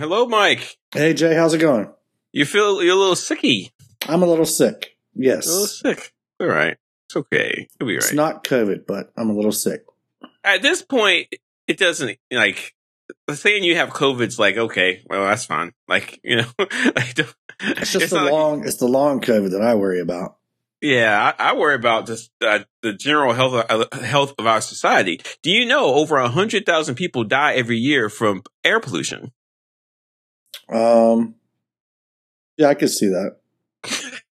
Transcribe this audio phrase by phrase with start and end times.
[0.00, 0.78] Hello, Mike.
[0.92, 1.86] Hey Jay, how's it going?
[2.32, 3.70] You feel you're a little sicky.
[4.08, 4.96] I'm a little sick.
[5.14, 5.46] Yes.
[5.46, 6.14] A little sick.
[6.40, 6.78] All right.
[7.06, 7.68] It's okay.
[7.78, 9.84] It'll be It's not COVID, but I'm a little sick.
[10.42, 11.28] At this point,
[11.66, 12.74] it doesn't like
[13.30, 15.74] saying you have COVID's like okay, well that's fine.
[15.86, 19.50] Like you know, like, It's just it's the not like- long it's the long COVID
[19.50, 20.36] that I worry about.
[20.80, 24.62] yeah, I, I worry about just uh, the general health of, uh, health of our
[24.62, 25.20] society.
[25.42, 29.32] Do you know over a hundred thousand people die every year from air pollution?
[30.68, 31.34] Um
[32.56, 33.36] Yeah, I could see that.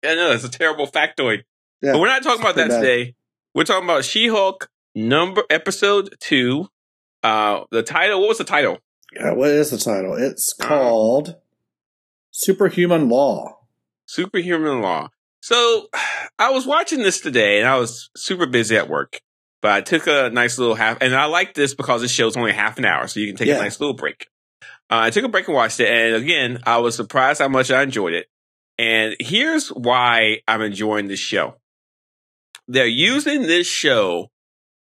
[0.04, 1.44] I know it's a terrible factoid.
[1.82, 1.92] Yeah.
[1.92, 2.80] But we're not talking about that bad.
[2.80, 3.14] today.
[3.54, 6.68] We're talking about She-Hulk number episode two.
[7.22, 8.20] Uh, the title.
[8.20, 8.78] What was the title?
[9.14, 10.14] Yeah, what is the title?
[10.14, 11.36] It's Uh, called
[12.30, 13.58] Superhuman Law.
[14.06, 15.08] Superhuman Law.
[15.40, 15.88] So
[16.38, 19.20] I was watching this today, and I was super busy at work.
[19.62, 22.52] But I took a nice little half, and I like this because it shows only
[22.52, 23.56] half an hour, so you can take Yeah.
[23.58, 24.28] a nice little break.
[24.90, 27.70] Uh, I took a break and watched it, and again, I was surprised how much
[27.70, 28.26] I enjoyed it.
[28.78, 31.56] And here's why I'm enjoying this show.
[32.68, 34.30] They're using this show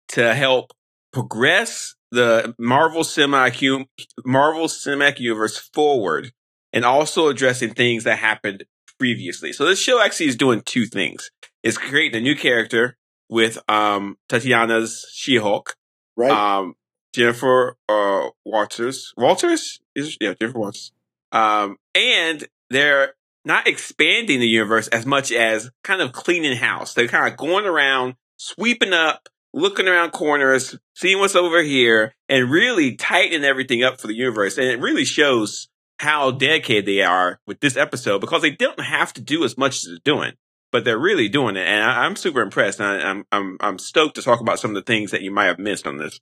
[0.09, 0.71] to help
[1.11, 3.85] progress the Marvel Cinematic
[4.25, 6.31] Marvel Cinematic Universe forward,
[6.73, 8.63] and also addressing things that happened
[8.99, 9.53] previously.
[9.53, 11.31] So this show actually is doing two things.
[11.63, 12.97] It's creating a new character
[13.29, 15.75] with um Tatiana's She-Hulk,
[16.15, 16.31] Right?
[16.31, 16.73] um
[17.13, 19.13] Jennifer uh Walters.
[19.17, 19.79] Walters?
[19.95, 20.91] Is yeah, Jennifer Walters.
[21.31, 23.13] Um and they're
[23.45, 26.93] not expanding the universe as much as kind of cleaning house.
[26.93, 32.51] They're kind of going around, sweeping up, looking around corners, seeing what's over here, and
[32.51, 34.57] really tightening everything up for the universe.
[34.57, 39.13] And it really shows how dedicated they are with this episode because they don't have
[39.13, 40.33] to do as much as they're doing,
[40.71, 41.67] but they're really doing it.
[41.67, 42.79] And I, I'm super impressed.
[42.79, 45.31] And I, I'm I'm I'm stoked to talk about some of the things that you
[45.31, 46.19] might have missed on this.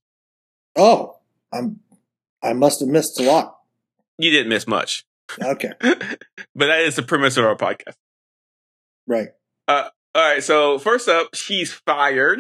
[0.78, 1.18] Oh,
[1.52, 1.80] I'm
[2.42, 3.58] I must have missed a lot.
[4.18, 5.06] You didn't miss much,
[5.42, 5.72] Okay.
[5.82, 7.96] but that is the premise of our podcast.
[9.08, 9.30] Right.
[10.18, 10.44] All right.
[10.44, 12.40] So first up, she's fired.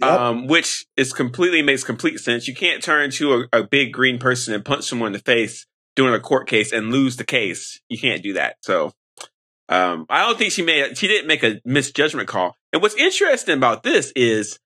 [0.00, 0.10] Yep.
[0.10, 2.48] Um, which is completely makes complete sense.
[2.48, 5.66] You can't turn to a, a big green person and punch someone in the face
[5.94, 7.80] during a court case and lose the case.
[7.88, 8.56] You can't do that.
[8.62, 8.92] So,
[9.68, 12.56] um, I don't think she made, she didn't make a misjudgment call.
[12.72, 14.58] And what's interesting about this is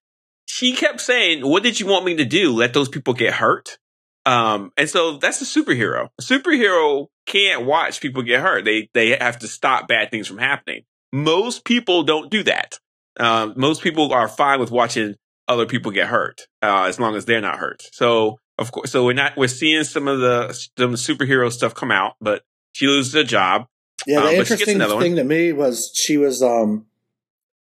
[0.49, 2.53] she kept saying, what did you want me to do?
[2.53, 3.79] Let those people get hurt?
[4.25, 6.09] Um, and so that's a superhero.
[6.19, 8.65] A superhero can't watch people get hurt.
[8.65, 10.83] They, they have to stop bad things from happening.
[11.13, 12.79] Most people don't do that.
[13.19, 15.15] Um, most people are fine with watching
[15.49, 17.85] other people get hurt, uh, as long as they're not hurt.
[17.93, 21.93] So, of course, so we're not, we're seeing some of the, some superhero stuff come
[21.93, 22.43] out, but
[22.73, 23.67] she loses a job.
[24.07, 25.03] Yeah, Um, the gets interesting another one.
[25.03, 26.87] thing to me was she was um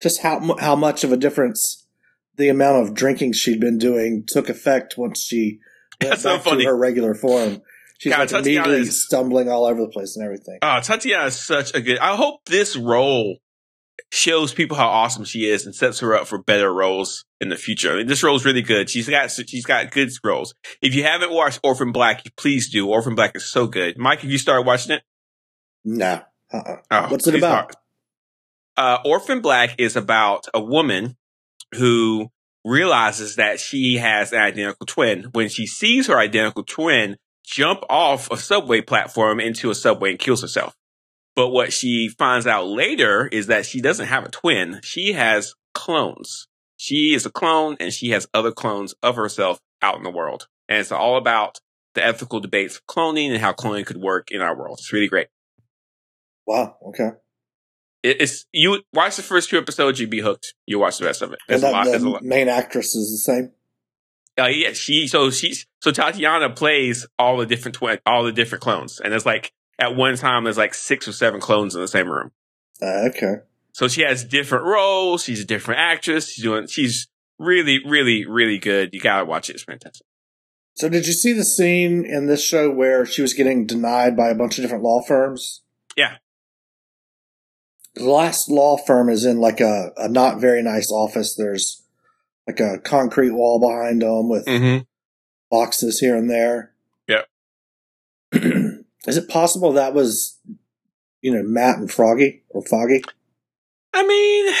[0.01, 1.87] just how how much of a difference
[2.39, 5.59] the amount of drinking she'd been doing took effect once she
[6.01, 6.63] went That's so back funny.
[6.63, 7.61] to her regular form.
[7.99, 10.57] She's God, like Tatiana immediately is- stumbling all over the place and everything.
[10.61, 13.37] Uh, Tatiana is such a good, I hope this role
[14.11, 17.55] shows people how awesome she is and sets her up for better roles in the
[17.57, 17.91] future.
[17.93, 18.89] I mean, this role's really good.
[18.89, 20.55] She's got, she's got good roles.
[20.81, 22.87] If you haven't watched Orphan Black, please do.
[22.87, 23.97] Orphan Black is so good.
[23.99, 25.03] Mike, have you started watching it?
[25.83, 26.21] No.
[26.51, 26.77] Uh-uh.
[26.89, 27.75] Oh, What's it about?
[28.77, 31.17] Uh, Orphan Black is about a woman
[31.73, 32.29] who
[32.65, 35.29] realizes that she has an identical twin.
[35.31, 40.19] When she sees her identical twin jump off a subway platform into a subway and
[40.19, 40.75] kills herself.
[41.35, 44.81] But what she finds out later is that she doesn't have a twin.
[44.83, 46.47] She has clones.
[46.77, 50.47] She is a clone and she has other clones of herself out in the world.
[50.67, 51.59] And it's all about
[51.95, 54.77] the ethical debates of cloning and how cloning could work in our world.
[54.79, 55.27] It's really great.
[56.45, 56.77] Wow.
[56.89, 57.11] Okay.
[58.03, 60.53] It- It's you watch the first two episodes, you'd be hooked.
[60.65, 61.39] You watch the rest of it.
[61.47, 61.85] And There's a that, lot.
[61.85, 62.23] There's a the lot.
[62.23, 63.51] main actress is the same.
[64.39, 68.61] Uh, yeah, she so she's so Tatiana plays all the different twin, all the different
[68.63, 71.87] clones, and it's like at one time there's like six or seven clones in the
[71.89, 72.31] same room.
[72.81, 73.33] Uh, okay.
[73.73, 75.23] So she has different roles.
[75.23, 76.31] She's a different actress.
[76.31, 76.67] She's doing.
[76.67, 77.07] She's
[77.37, 78.91] really, really, really good.
[78.93, 79.55] You gotta watch it.
[79.55, 80.05] It's fantastic.
[80.75, 84.29] So did you see the scene in this show where she was getting denied by
[84.29, 85.63] a bunch of different law firms?
[85.97, 86.15] Yeah.
[87.99, 91.35] The last law firm is in like a, a not very nice office.
[91.35, 91.83] There's
[92.47, 94.83] like a concrete wall behind them with Mm-hmm.
[95.51, 96.73] boxes here and there.
[97.07, 97.23] Yeah.
[98.31, 100.39] is it possible that was,
[101.21, 103.03] you know, Matt and Froggy or Foggy?
[103.93, 104.53] I mean,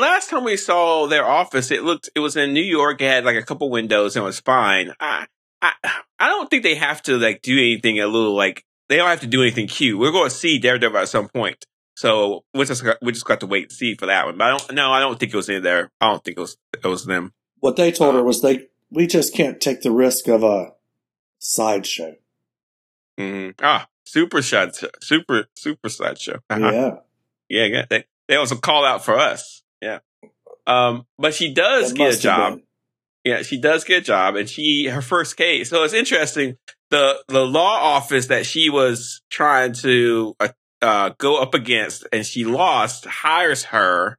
[0.00, 3.00] last time we saw their office, it looked it was in New York.
[3.02, 4.94] It had like a couple windows and it was fine.
[4.98, 5.26] I,
[5.60, 5.72] I,
[6.18, 9.20] I don't think they have to like do anything a little like they don't have
[9.20, 9.98] to do anything cute.
[9.98, 11.66] We're going to see Daredevil at some point,
[12.00, 14.38] so we just got, we just got to wait and see for that one.
[14.38, 14.72] But I don't.
[14.72, 15.90] No, I don't think it was in there.
[16.00, 17.34] I don't think it was it was them.
[17.58, 20.72] What they told her was they we just can't take the risk of a
[21.40, 22.14] sideshow.
[23.18, 23.50] Mm-hmm.
[23.62, 26.38] Ah, super shot, super super sideshow.
[26.48, 26.70] Uh-huh.
[26.72, 26.94] Yeah.
[27.50, 27.84] Yeah, yeah.
[27.90, 29.62] That, that was a call out for us.
[29.82, 29.98] Yeah.
[30.66, 32.60] Um, but she does That get a job.
[33.24, 35.68] Yeah, she does get a job, and she her first case.
[35.68, 36.56] So it's interesting.
[36.88, 40.48] The the law office that she was trying to uh,
[40.82, 44.18] uh, go up against, and she lost, hires her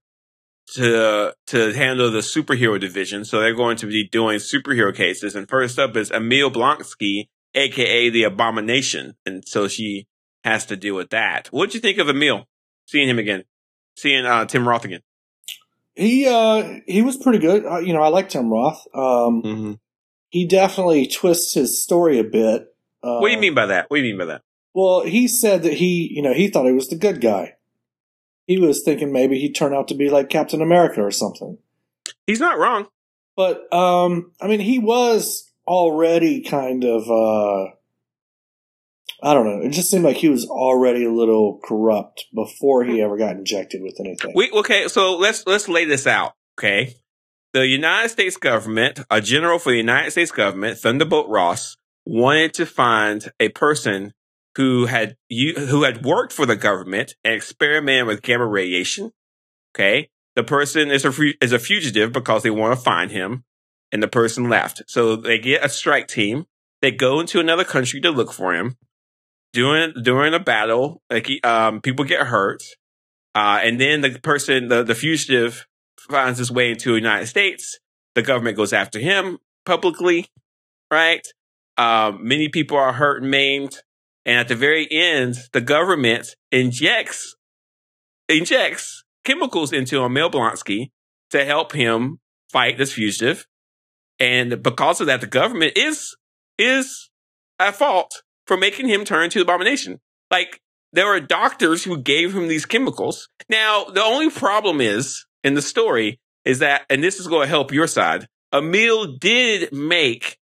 [0.75, 3.25] to to handle the superhero division.
[3.25, 5.35] So they're going to be doing superhero cases.
[5.35, 10.07] And first up is Emil Blonsky, aka the Abomination, and so she
[10.43, 11.47] has to deal with that.
[11.49, 12.45] What'd you think of Emil?
[12.85, 13.43] Seeing him again,
[13.95, 15.01] seeing uh, Tim Roth again.
[15.95, 17.65] He uh he was pretty good.
[17.65, 18.85] Uh, you know, I like Tim Roth.
[18.93, 19.71] Um, Mm-hmm.
[20.29, 22.67] he definitely twists his story a bit.
[23.03, 23.89] Uh, What do you mean by that?
[23.89, 24.41] What do you mean by that?
[24.73, 27.55] Well, he said that he, you know, he thought he was the good guy.
[28.47, 31.57] He was thinking maybe he'd turn out to be like Captain America or something.
[32.27, 32.87] He's not wrong.
[33.35, 37.71] But um I mean, he was already kind of uh
[39.23, 39.65] I don't know.
[39.65, 43.81] It just seemed like he was already a little corrupt before he ever got injected
[43.83, 44.33] with anything.
[44.35, 46.33] We okay, so let's let's lay this out.
[46.57, 46.95] Okay,
[47.53, 52.65] the United States government, a general for the United States government, Thunderbolt Ross, wanted to
[52.65, 54.13] find a person
[54.55, 59.11] who had you who had worked for the government and experimented with gamma radiation.
[59.73, 63.43] Okay, the person is a is a fugitive because they want to find him,
[63.91, 64.83] and the person left.
[64.87, 66.45] So they get a strike team.
[66.81, 68.77] They go into another country to look for him.
[69.53, 72.63] During during a battle, like um, people get hurt.
[73.33, 75.65] Uh, and then the person, the, the fugitive
[76.09, 77.79] finds his way into the United States.
[78.15, 80.27] The government goes after him publicly,
[80.91, 81.25] right?
[81.77, 83.81] Um, many people are hurt and maimed.
[84.25, 87.35] And at the very end, the government injects,
[88.29, 90.91] injects chemicals into Emil Blonsky
[91.31, 92.19] to help him
[92.51, 93.45] fight this fugitive.
[94.19, 96.15] And because of that, the government is,
[96.57, 97.09] is
[97.59, 99.99] at fault for making him turn to abomination.
[100.29, 100.61] Like,
[100.93, 103.29] there were doctors who gave him these chemicals.
[103.49, 107.49] Now, the only problem is in the story is that, and this is going to
[107.49, 108.27] help your side.
[108.53, 110.37] Emil did make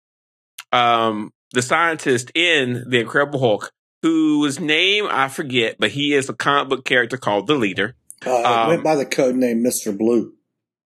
[0.70, 3.72] um, the scientist in the Incredible Hulk,
[4.02, 7.96] whose name I forget, but he is a comic book character called the Leader.
[8.26, 9.96] Uh, um, went by the code name Mr.
[9.96, 10.34] Blue.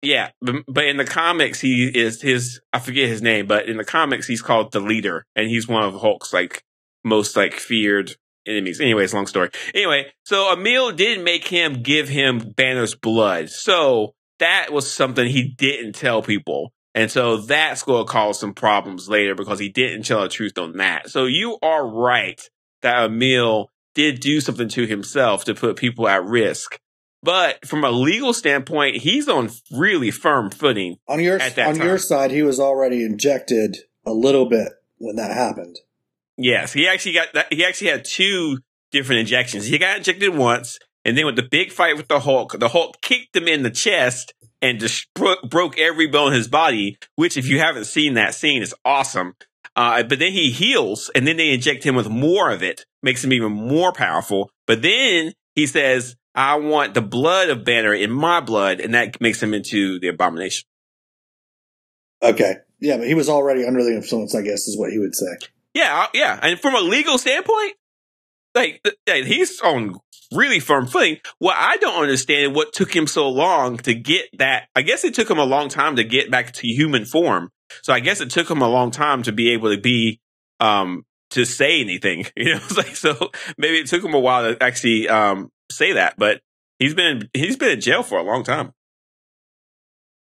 [0.02, 2.60] Yeah, but, but in the comics, he is his.
[2.72, 5.84] I forget his name, but in the comics, he's called the Leader, and he's one
[5.84, 6.62] of Hulk's like
[7.04, 8.16] most like feared
[8.46, 8.80] enemies.
[8.80, 9.50] Anyways, long story.
[9.74, 15.54] Anyway, so Emil did make him give him Banner's blood, so that was something he
[15.56, 20.04] didn't tell people, and so that's going to cause some problems later because he didn't
[20.04, 21.10] tell the truth on that.
[21.10, 22.40] So you are right
[22.82, 26.78] that Emil did do something to himself to put people at risk.
[27.22, 30.98] But from a legal standpoint, he's on really firm footing.
[31.08, 34.68] On your on your side, he was already injected a little bit
[34.98, 35.78] when that happened.
[36.36, 37.52] Yes, he actually got that.
[37.52, 38.58] He actually had two
[38.90, 39.66] different injections.
[39.66, 43.00] He got injected once, and then with the big fight with the Hulk, the Hulk
[43.00, 44.34] kicked him in the chest
[44.64, 46.96] and just bro- broke every bone in his body.
[47.16, 49.34] Which, if you haven't seen that scene, is awesome.
[49.76, 53.22] Uh, but then he heals, and then they inject him with more of it, makes
[53.22, 54.50] him even more powerful.
[54.66, 59.20] But then he says, "I want the blood of Banner in my blood," and that
[59.20, 60.66] makes him into the Abomination.
[62.22, 64.34] Okay, yeah, but he was already under the influence.
[64.34, 65.36] I guess is what he would say.
[65.74, 66.38] Yeah, yeah.
[66.40, 67.74] And from a legal standpoint,
[68.54, 69.98] like, he's on
[70.34, 71.18] really firm footing.
[71.38, 74.68] What I don't understand what took him so long to get that.
[74.74, 77.50] I guess it took him a long time to get back to human form.
[77.82, 80.20] So I guess it took him a long time to be able to be,
[80.60, 82.26] um, to say anything.
[82.36, 86.14] You know, like so maybe it took him a while to actually um say that,
[86.18, 86.40] but
[86.78, 88.72] he's been he's been in jail for a long time.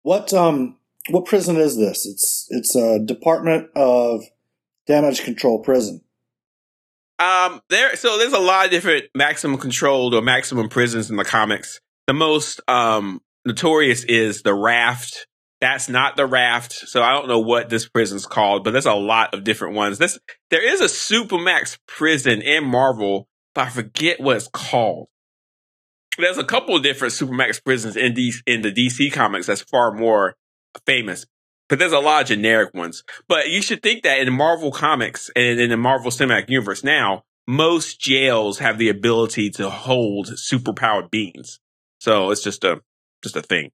[0.04, 0.78] What um
[1.10, 2.06] what prison is this?
[2.06, 4.24] It's it's a Department of
[4.88, 6.02] Damage Control prison.
[7.22, 11.24] Um, there, so there's a lot of different maximum controlled or maximum prisons in the
[11.24, 11.80] comics.
[12.08, 15.28] The most um notorious is the Raft.
[15.60, 18.96] That's not the Raft, so I don't know what this prison's called, but there's a
[18.96, 20.00] lot of different ones.
[20.00, 20.18] This
[20.50, 25.08] there is a Supermax prison in Marvel, but I forget what it's called.
[26.18, 29.92] There's a couple of different Supermax prisons in DC, in the DC comics that's far
[29.92, 30.36] more
[30.88, 31.28] famous,
[31.72, 33.02] but there's a lot of generic ones.
[33.30, 37.24] But you should think that in Marvel comics and in the Marvel Cinematic Universe now,
[37.48, 41.62] most jails have the ability to hold superpowered beings.
[42.02, 42.82] So it's just a
[43.24, 43.72] just a thing.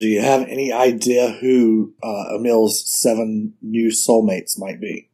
[0.00, 5.08] Do you have any idea who uh, Emil's seven new soulmates might be?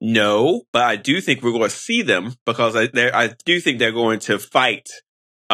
[0.00, 3.78] No, but I do think we're going to see them because I I do think
[3.78, 4.88] they're going to fight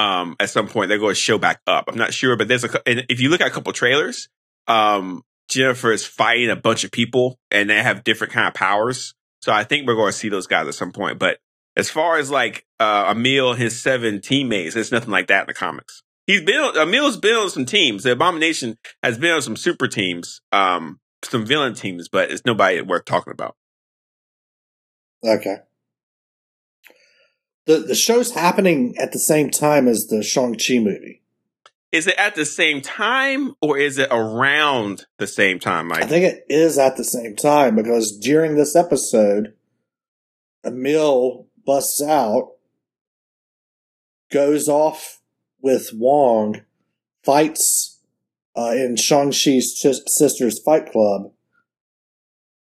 [0.01, 0.89] um at some point.
[0.89, 1.85] They're going to show back up.
[1.89, 4.29] I'm not sure, but there's a and if you look at a couple trailers,
[4.67, 9.15] um Jennifer is fighting a bunch of people and they have different kind of powers.
[9.43, 11.19] So I think we're going to see those guys at some point.
[11.19, 11.39] But
[11.77, 15.47] as far as like uh, Emil and his seven teammates, there's nothing like that in
[15.49, 16.03] the comics.
[16.27, 18.05] He's been Emil's been on some teams.
[18.05, 22.81] The Abomination has been on some super teams, um, some villain teams, but it's nobody
[22.81, 23.57] worth talking about.
[25.25, 25.57] Okay.
[27.71, 31.23] The the show's happening at the same time as the Shang Chi movie.
[31.93, 36.03] Is it at the same time or is it around the same time, Mike?
[36.03, 39.55] I think it is at the same time because during this episode,
[40.65, 42.55] Emil busts out,
[44.33, 45.21] goes off
[45.63, 46.63] with Wong,
[47.23, 48.01] fights
[48.57, 51.31] uh, in Shang-Chi's ch- sister's fight club.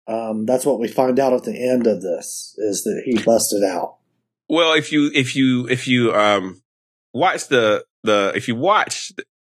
[0.07, 3.65] Um, that's what we find out at the end of this is that he busted
[3.65, 3.98] out.
[4.49, 6.63] Well, if you if you if you um
[7.13, 9.13] watch the the if you watch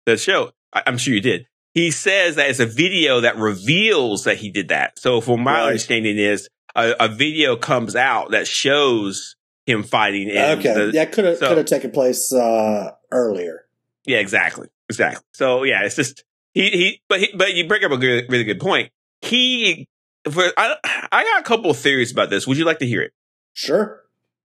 [0.05, 1.47] the show, I, am sure you did.
[1.73, 4.97] He says that it's a video that reveals that he did that.
[4.97, 5.67] So, from my right.
[5.67, 10.29] understanding, is a, a, video comes out that shows him fighting.
[10.31, 13.65] okay, the, that could have so, could have taken place uh, earlier.
[14.05, 15.23] Yeah, exactly, exactly.
[15.33, 17.01] So, yeah, it's just he he.
[17.07, 18.91] But he, but you bring up a good, really good point.
[19.21, 19.87] He
[20.29, 20.75] for I
[21.11, 22.47] I got a couple of theories about this.
[22.47, 23.13] Would you like to hear it?
[23.53, 23.98] Sure.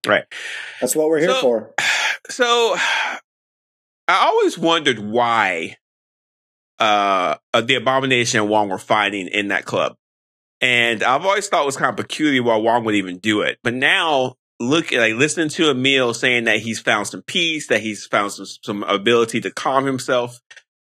[0.06, 0.24] Right.
[0.80, 1.74] That's what we're here so, for.
[2.30, 2.74] So
[4.08, 5.76] I always wondered why
[6.78, 9.96] uh, uh, the Abomination and Wong were fighting in that club.
[10.60, 13.58] And I've always thought it was kind of peculiar why Wong would even do it.
[13.62, 18.06] But now look like listening to Emil saying that he's found some peace, that he's
[18.06, 20.40] found some, some ability to calm himself.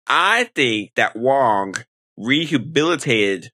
[0.06, 1.74] I think that Wong
[2.16, 3.50] rehabilitated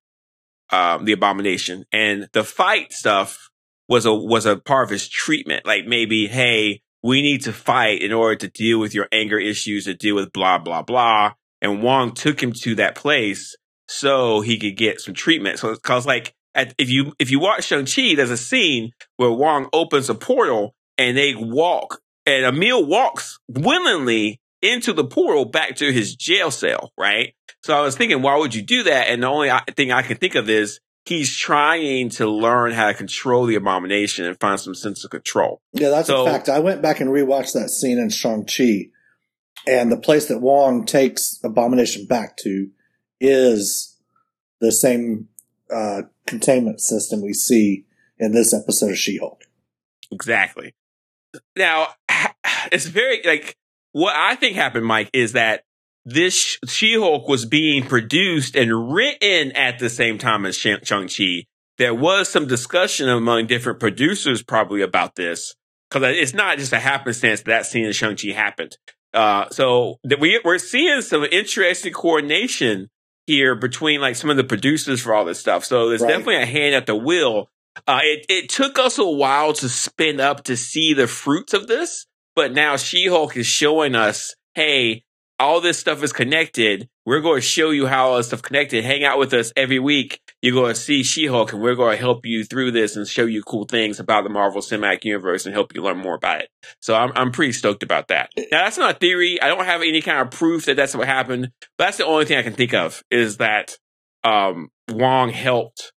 [0.71, 3.51] um, the abomination and the fight stuff
[3.93, 5.67] was a was a part of his treatment.
[5.67, 9.85] Like maybe, hey, we need to fight in order to deal with your anger issues,
[9.85, 11.35] to deal with blah blah blah.
[11.61, 13.55] And Wong took him to that place
[13.89, 15.59] so he could get some treatment.
[15.59, 19.31] So cause like at, if you if you watch Shang Chi, there's a scene where
[19.31, 25.77] Wong opens a portal and they walk, and Emil walks willingly into the portal back
[25.77, 27.35] to his jail cell, right?
[27.63, 29.09] So I was thinking, why would you do that?
[29.09, 32.95] And the only thing I can think of is he's trying to learn how to
[32.95, 35.61] control the abomination and find some sense of control.
[35.73, 36.49] Yeah, that's so, a fact.
[36.49, 38.91] I went back and rewatched that scene in Shang-Chi,
[39.67, 42.69] and the place that Wong takes Abomination back to
[43.21, 43.99] is
[44.61, 45.29] the same
[45.73, 47.85] uh, containment system we see
[48.19, 49.43] in this episode of She-Hulk.
[50.11, 50.75] Exactly.
[51.57, 51.89] Now,
[52.71, 53.57] it's very like
[53.93, 55.65] what I think happened, Mike, is that
[56.05, 61.45] this She-Hulk was being produced and written at the same time as Shang-Chi.
[61.79, 65.55] There was some discussion among different producers probably about this
[65.89, 68.77] because it's not just a happenstance that, scene in Shang-Chi happened.
[69.15, 72.89] Uh, so we, we're seeing some interesting coordination
[73.27, 75.65] here between like some of the producers for all this stuff.
[75.65, 76.09] So there's right.
[76.09, 77.49] definitely a hand at the wheel.
[77.87, 81.69] Uh, it, it took us a while to spin up to see the fruits of
[81.69, 85.05] this, but now She-Hulk is showing us, hey,
[85.43, 86.89] all this stuff is connected.
[87.05, 88.85] We're going to show you how all this stuff connected.
[88.85, 90.21] Hang out with us every week.
[90.41, 93.25] You're going to see She-Hulk and we're going to help you through this and show
[93.25, 96.49] you cool things about the Marvel Cinematic Universe and help you learn more about it.
[96.81, 98.31] So I'm, I'm pretty stoked about that.
[98.37, 99.43] Now that's not a theory.
[99.43, 102.25] I don't have any kind of proof that that's what happened, but that's the only
[102.25, 103.77] thing I can think of is that,
[104.25, 105.93] um, Wong helped,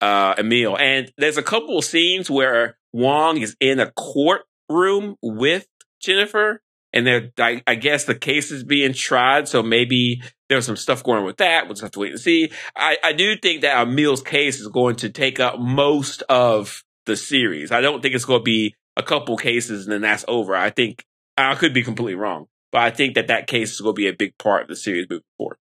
[0.00, 0.78] uh, Emil.
[0.78, 5.66] And there's a couple of scenes where Wong is in a courtroom with
[6.00, 6.62] Jennifer
[6.96, 11.04] and there, I, I, guess the case is being tried, so maybe there's some stuff
[11.04, 11.64] going on with that.
[11.64, 12.50] We'll just have to wait and see.
[12.74, 17.14] I, I do think that Emil's case is going to take up most of the
[17.14, 17.70] series.
[17.70, 20.56] I don't think it's going to be a couple cases and then that's over.
[20.56, 21.04] I think
[21.36, 24.08] I could be completely wrong, but I think that that case is going to be
[24.08, 25.58] a big part of the series moving forward.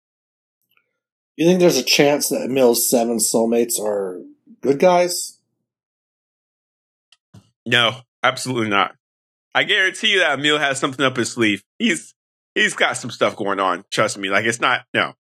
[1.38, 4.22] You think there's a chance that Emil's seven soulmates are
[4.60, 5.40] good guys?
[7.66, 8.96] No, absolutely not.
[9.54, 11.64] I guarantee you that Emil has something up his sleeve.
[11.78, 12.14] He's
[12.56, 13.84] he's got some stuff going on.
[13.92, 14.30] Trust me.
[14.30, 15.14] Like it's not no,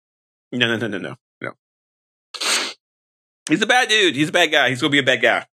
[0.53, 1.53] no, no, no, no, no, no.
[3.49, 4.15] He's a bad dude.
[4.15, 4.69] He's a bad guy.
[4.69, 5.47] He's gonna be a bad guy,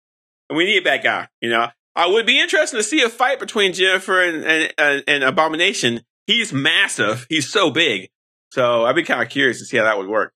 [0.49, 1.29] and we need a bad guy.
[1.41, 5.05] You know, I would be interested to see a fight between Jennifer and and, and,
[5.07, 6.01] and Abomination.
[6.27, 7.27] He's massive.
[7.29, 8.09] He's so big.
[8.53, 10.33] So I'd be kind of curious to see how that would work.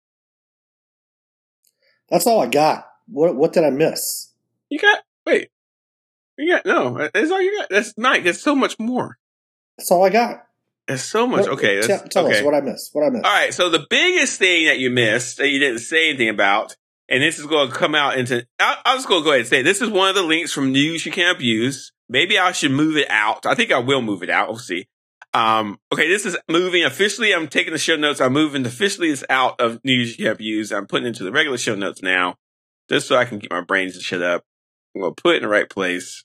[2.09, 2.87] That's all I got.
[3.09, 4.33] What what did I miss?
[4.69, 5.49] You got wait.
[6.39, 7.69] Yeah, no, that's all you got.
[7.71, 8.25] That's Mike.
[8.25, 9.19] There's so much more.
[9.79, 10.45] That's all I got.
[10.87, 11.47] There's so much.
[11.49, 12.39] Okay, tell, tell okay.
[12.39, 12.95] us what I missed.
[12.95, 13.25] What I missed.
[13.25, 13.53] All right.
[13.53, 16.77] So the biggest thing that you missed that you didn't say anything about,
[17.09, 18.47] and this is going to come out into.
[18.61, 20.53] I, I'm just going to go ahead and say this is one of the links
[20.53, 21.93] from news you can't abuse.
[22.09, 23.47] Maybe I should move it out.
[23.47, 24.49] I think I will move it out.
[24.49, 24.87] We'll see.
[25.35, 27.35] Um, okay, this is moving officially.
[27.35, 28.21] I'm taking the show notes.
[28.21, 30.73] I'm moving officially this out of news you have used.
[30.73, 32.37] I'm putting into the regular show notes now,
[32.89, 34.45] just so I can get my brains to shut up.
[34.95, 36.25] I'm gonna put it in the right place.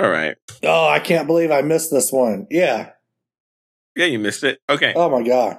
[0.00, 0.36] All right.
[0.62, 2.46] Oh, I can't believe I missed this one.
[2.50, 2.90] Yeah.
[3.96, 4.60] Yeah, you missed it.
[4.68, 4.92] Okay.
[4.94, 5.58] Oh my god.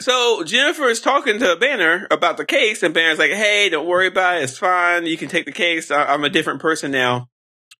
[0.00, 4.06] So Jennifer is talking to Banner about the case, and Banner's like, "Hey, don't worry
[4.06, 4.44] about it.
[4.44, 5.06] It's fine.
[5.06, 5.90] You can take the case.
[5.90, 7.28] I- I'm a different person now."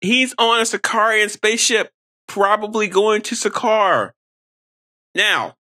[0.00, 1.92] He's on a Sakaaran spaceship,
[2.26, 4.10] probably going to Sakaar.
[5.14, 5.56] Now,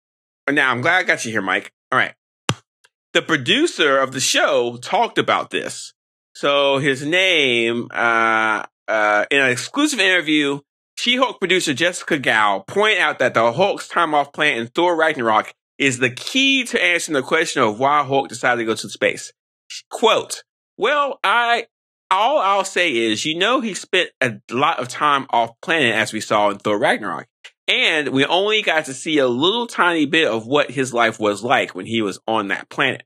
[0.50, 1.72] now I'm glad I got you here, Mike.
[1.92, 2.14] All right.
[3.14, 5.94] The producer of the show talked about this.
[6.36, 10.60] So his name, uh, uh, in an exclusive interview,
[10.98, 15.54] She-Hulk producer Jessica Gao pointed out that the Hulk's time off plan in Thor Ragnarok
[15.78, 19.32] is the key to answering the question of why Hulk decided to go to space.
[19.90, 20.44] Quote,
[20.78, 21.68] well, I,
[22.12, 26.12] all I'll say is, you know, he spent a lot of time off planet as
[26.12, 27.28] we saw in Thor Ragnarok.
[27.68, 31.44] And we only got to see a little tiny bit of what his life was
[31.44, 33.04] like when he was on that planet.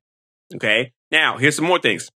[0.56, 0.94] Okay.
[1.12, 2.10] Now, here's some more things.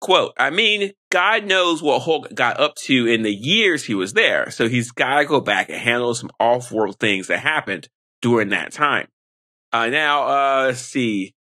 [0.00, 4.12] Quote, I mean, God knows what Hulk got up to in the years he was
[4.12, 4.50] there.
[4.50, 7.88] So he's got to go back and handle some off world things that happened
[8.20, 9.08] during that time.
[9.72, 11.34] Uh, now, uh, let's see.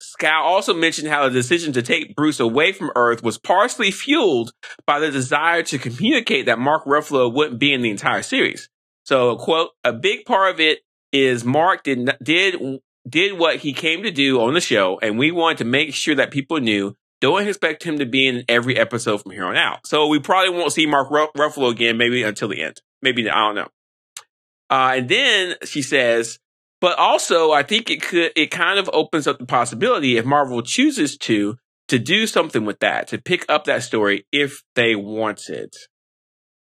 [0.00, 4.52] Scout also mentioned how the decision to take Bruce away from Earth was partially fueled
[4.86, 8.68] by the desire to communicate that Mark Ruffalo wouldn't be in the entire series.
[9.04, 10.80] So, quote, a big part of it
[11.12, 15.30] is Mark did did did what he came to do on the show, and we
[15.30, 16.96] wanted to make sure that people knew.
[17.26, 19.84] Don't expect him to be in every episode from here on out.
[19.84, 22.80] So we probably won't see Mark Ruff- Ruffalo again, maybe until the end.
[23.02, 23.68] Maybe I don't know.
[24.70, 26.38] Uh, and then she says,
[26.80, 30.62] but also I think it could it kind of opens up the possibility if Marvel
[30.62, 31.56] chooses to
[31.88, 35.74] to do something with that to pick up that story if they wanted.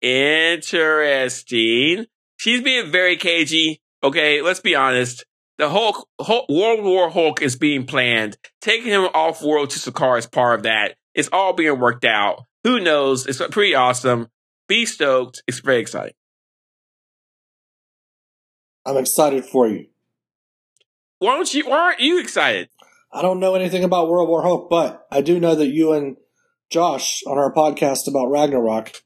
[0.01, 2.05] Interesting.
[2.37, 3.81] She's being very cagey.
[4.01, 5.25] Okay, let's be honest.
[5.57, 8.37] The Hulk, Hulk World War Hulk is being planned.
[8.61, 10.95] Taking him off world to Sakaar is part of that.
[11.13, 12.45] It's all being worked out.
[12.63, 13.27] Who knows?
[13.27, 14.29] It's pretty awesome.
[14.67, 15.43] Be stoked.
[15.47, 16.15] It's very exciting.
[18.85, 19.87] I'm excited for you.
[21.19, 21.69] Why don't you?
[21.69, 22.69] Why aren't you excited?
[23.11, 26.17] I don't know anything about World War Hulk, but I do know that you and
[26.69, 29.03] Josh on our podcast about Ragnarok,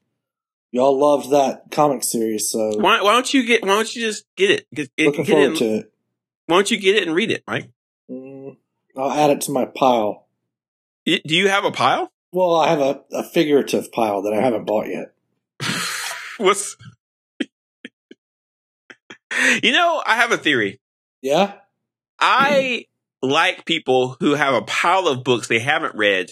[0.70, 2.50] y'all loved that comic series.
[2.50, 3.62] So Why, why don't you get?
[3.62, 4.66] Why don't you just get it?
[4.74, 5.92] Get, get, looking get forward it to it.
[6.48, 7.70] Why don't you get it and read it, Mike?
[8.10, 8.56] Mm,
[8.96, 10.26] I'll add it to my pile.
[11.06, 12.10] Y- Do you have a pile?
[12.32, 15.12] Well, I have a, a figurative pile that I haven't bought yet.
[16.38, 16.76] What's?
[19.62, 20.80] you know, I have a theory.
[21.20, 21.52] Yeah?
[22.18, 22.86] I
[23.20, 26.30] like people who have a pile of books they haven't read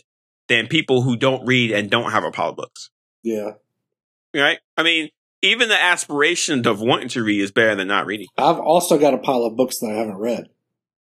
[0.48, 2.88] than people who don't read and don't have a pile of books.
[3.22, 3.52] Yeah.
[4.34, 4.60] Right?
[4.78, 5.10] I mean,
[5.42, 8.26] even the aspiration of wanting to read is better than not reading.
[8.36, 10.48] I've also got a pile of books that I haven't read.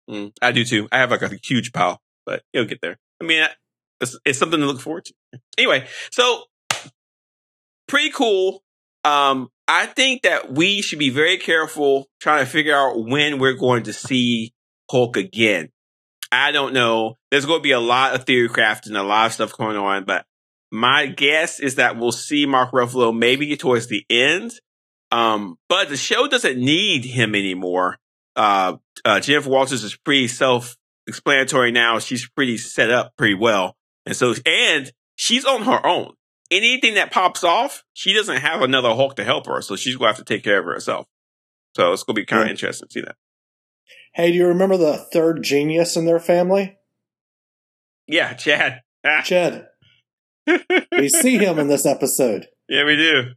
[0.10, 0.88] Mm, I do too.
[0.92, 2.98] I have like a huge pile, but it'll get there.
[3.22, 3.48] I mean,
[4.02, 5.14] it's, it's something to look forward to.
[5.58, 6.44] Anyway, so
[7.88, 8.64] pretty cool.
[9.06, 13.54] Um, I think that we should be very careful trying to figure out when we're
[13.54, 14.54] going to see
[14.90, 15.70] Hulk again.
[16.32, 17.18] I don't know.
[17.30, 20.04] There's going to be a lot of theory crafting, a lot of stuff going on,
[20.04, 20.26] but
[20.74, 24.52] my guess is that we'll see Mark Ruffalo maybe towards the end.
[25.12, 27.98] Um, but the show doesn't need him anymore.
[28.36, 32.00] Uh, uh, Jennifer Walters is pretty self-explanatory now.
[32.00, 33.76] She's pretty set up pretty well.
[34.08, 36.14] And so, and she's on her own.
[36.50, 39.62] Anything that pops off, she doesn't have another Hulk to help her.
[39.62, 41.06] So she's going to have to take care of herself.
[41.76, 42.52] So it's going to be kind of Yeah.
[42.54, 43.16] interesting to see that.
[44.16, 46.78] Hey, do you remember the third genius in their family?
[48.08, 48.82] Yeah, Chad.
[49.06, 49.22] Ah.
[49.22, 49.66] Ched.
[50.48, 52.48] We see him in this episode.
[52.70, 53.32] yeah, we do.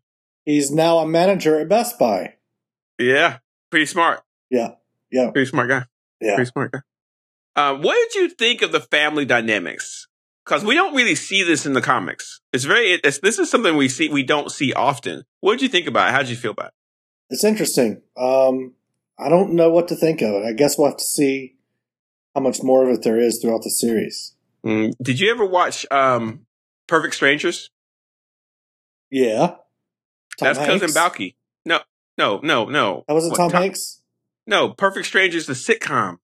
[0.45, 2.35] He's now a manager at Best Buy.
[2.99, 3.39] Yeah.
[3.71, 4.23] Pretty smart.
[4.51, 4.73] Yeah.
[5.11, 5.31] Yeah.
[5.31, 5.85] Pretty smart guy.
[6.21, 6.37] Yeah.
[6.37, 6.81] Pretty smart guy.
[7.57, 10.07] Uh, what did you think of the family dynamics?
[10.45, 12.41] Because we don't really see this in the comics.
[12.53, 12.93] It's very.
[13.03, 14.09] It's, this is something we see.
[14.09, 15.25] We don't see often.
[15.41, 16.13] What did you think about it?
[16.13, 16.75] How did you feel about it?
[17.31, 18.03] It's interesting.
[18.17, 18.75] Um,
[19.19, 20.45] I don't know what to think of it.
[20.45, 21.57] I guess we'll have to see
[22.35, 24.35] how much more of it there is throughout the series.
[24.65, 26.46] Mm, did you ever watch um,
[26.87, 27.71] Perfect Strangers?
[29.11, 29.47] Yeah.
[29.47, 29.59] Tom
[30.41, 31.35] That's cousin Balki.
[31.65, 31.81] No,
[32.19, 33.05] no, no, no.
[33.09, 34.03] That wasn't What, Tom Hanks?
[34.47, 36.19] No, Perfect Strangers, the sitcom.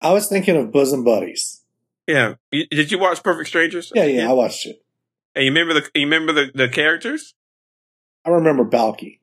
[0.00, 1.62] I was thinking of Bosom Buddies.
[2.06, 2.34] Yeah.
[2.50, 3.92] You, did you watch Perfect Strangers?
[3.94, 4.82] Yeah, yeah, I watched it.
[5.34, 7.34] And you remember the you remember the, the characters?
[8.24, 9.20] I remember Balki.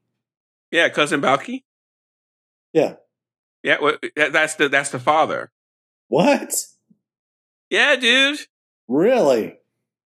[0.71, 1.63] Yeah, cousin Balki.
[2.73, 2.93] Yeah.
[3.63, 5.51] Yeah, well, that's the that's the father.
[6.07, 6.53] What?
[7.69, 8.39] Yeah, dude.
[8.87, 9.56] Really?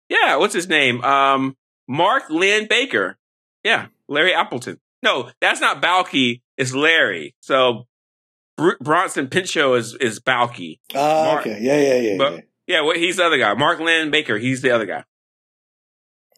[0.10, 1.02] Yeah, what's his name?
[1.04, 1.56] Um,
[1.88, 3.18] Mark Linn-Baker.
[3.64, 4.80] Yeah, Larry Appleton.
[5.04, 6.42] No, that's not Balki.
[6.58, 7.36] It's Larry.
[7.42, 7.88] So
[8.58, 10.80] Br- Bronson Pinchot is is Balki.
[10.96, 11.60] Ah, Mark- okay.
[11.62, 12.42] Yeah, yeah, yeah, But- yeah.
[12.68, 13.54] Yeah, what he's the other guy.
[13.56, 15.04] Mark Linn-Baker, he's the other guy.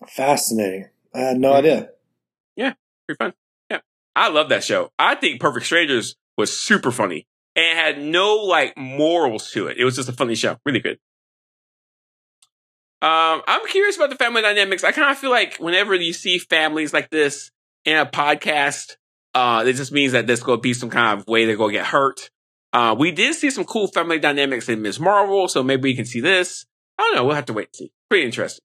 [0.08, 0.90] Fascinating.
[1.14, 1.56] I had no Mhm.
[1.58, 1.90] idea.
[2.56, 2.74] Yeah,
[3.08, 3.34] pretty fun.
[3.70, 3.80] Yeah.
[4.16, 4.92] I love that show.
[4.98, 9.78] I think Perfect Strangers was super funny and it had no like morals to it.
[9.78, 10.58] It was just a funny show.
[10.66, 11.00] Really good.
[13.02, 14.84] Um, I'm curious about the family dynamics.
[14.84, 17.50] I kind of feel like whenever you see families like this
[17.84, 18.98] in a podcast,
[19.34, 21.74] uh, it just means that there's going to be some kind of way they're going
[21.74, 22.30] to get hurt.
[22.74, 25.00] Uh, we did see some cool family dynamics in Ms.
[25.00, 26.66] Marvel, so maybe we can see this.
[27.00, 27.26] I don't know.
[27.26, 27.92] We'll have to wait and see.
[28.08, 28.64] Pretty interesting.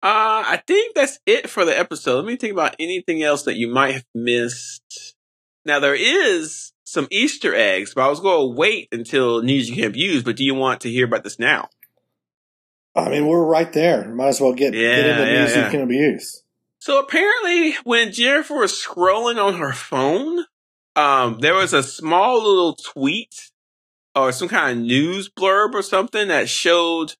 [0.00, 2.16] Uh, I think that's it for the episode.
[2.16, 5.14] Let me think about anything else that you might have missed.
[5.64, 9.76] Now there is some Easter eggs, but I was going to wait until news you
[9.76, 10.22] can abuse.
[10.22, 11.68] But do you want to hear about this now?
[12.94, 14.08] I mean, we're right there.
[14.08, 15.64] Might as well get, get into yeah, news yeah.
[15.64, 16.42] you can abuse.
[16.80, 20.44] So apparently, when Jennifer was scrolling on her phone,
[20.96, 23.50] um, there was a small little tweet
[24.14, 27.14] or some kind of news blurb or something that showed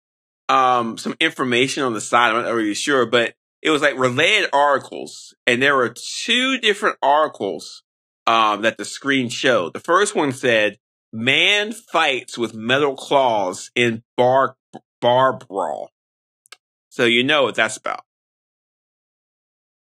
[0.49, 2.35] um, some information on the side.
[2.35, 6.97] I'm not really sure, but it was like related articles, and there were two different
[7.03, 7.83] articles
[8.27, 9.75] um, that the screen showed.
[9.75, 10.79] The first one said,
[11.13, 14.57] "Man fights with metal claws in bar
[15.01, 15.91] bar brawl."
[16.89, 18.05] So you know what that's about.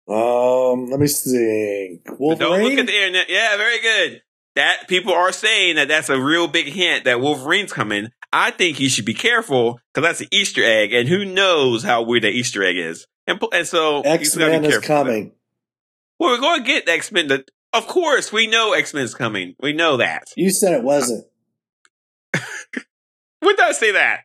[0.08, 2.02] Um, let me think.
[2.04, 2.38] But Wolverine.
[2.38, 3.28] Don't look at the internet.
[3.28, 4.22] Yeah, very good.
[4.54, 8.10] That people are saying that that's a real big hint that Wolverine's coming.
[8.32, 12.02] I think you should be careful because that's an Easter egg, and who knows how
[12.02, 13.06] weird that Easter egg is.
[13.26, 15.32] And, and so X be Men is coming.
[16.18, 17.30] Well, we're going to get X Men.
[17.72, 19.56] Of course, we know X Men is coming.
[19.60, 20.24] We know that.
[20.36, 21.26] You said it wasn't
[23.40, 24.20] When did I say that?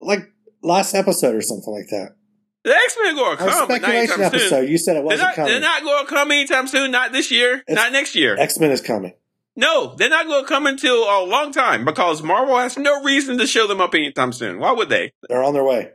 [0.00, 0.30] like
[0.66, 2.16] last episode or something like that.
[2.64, 4.48] The X Men are going to come, not speculation episode.
[4.48, 4.68] soon.
[4.68, 5.52] You said it They're wasn't coming.
[5.52, 6.90] they're not going to come anytime soon.
[6.90, 7.54] Not this year.
[7.68, 8.36] It's- not next year.
[8.38, 9.12] X Men is coming.
[9.58, 13.38] No, they're not going to come until a long time because Marvel has no reason
[13.38, 14.58] to show them up anytime soon.
[14.58, 15.12] Why would they?
[15.28, 15.92] They're on their way.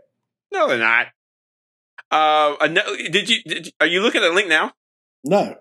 [0.52, 1.08] No, they're not.
[2.10, 2.82] Uh, uh, no,
[3.12, 3.44] did you?
[3.44, 4.72] Did, are you looking at the link now?
[5.24, 5.56] No.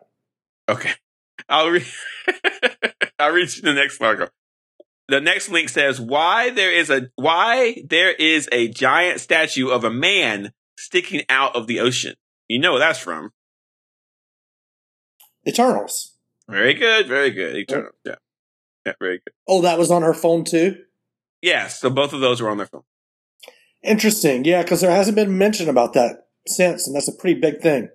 [0.68, 0.92] Okay,
[1.48, 1.84] I'll read.
[3.18, 4.32] I'll read you the next article.
[5.10, 9.82] The next link says why there is a why there is a giant statue of
[9.82, 12.14] a man sticking out of the ocean.
[12.46, 13.32] You know where that's from.
[15.46, 16.16] Eternals.
[16.48, 17.56] Very good, very good.
[17.56, 17.90] Eternal.
[18.04, 18.14] Yeah,
[18.86, 19.34] yeah, very good.
[19.48, 20.76] Oh, that was on her phone too.
[21.42, 22.84] Yes, so both of those were on their phone.
[23.82, 24.44] Interesting.
[24.44, 27.88] Yeah, because there hasn't been mention about that since, and that's a pretty big thing.